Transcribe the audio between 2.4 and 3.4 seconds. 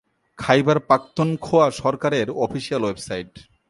official website